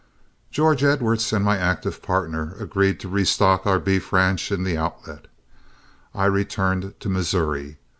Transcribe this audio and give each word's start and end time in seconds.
George 0.49 0.83
Edwards 0.83 1.31
and 1.31 1.45
my 1.45 1.59
active 1.59 2.01
partner 2.01 2.55
agreed 2.59 2.99
to 3.01 3.07
restock 3.07 3.67
our 3.67 3.77
beef 3.77 4.11
ranch 4.11 4.51
in 4.51 4.63
the 4.63 4.75
Outlet, 4.75 5.27
and 6.11 6.21
I 6.23 6.25
returned 6.25 6.99
to 7.01 7.07
Missouri. 7.07 7.77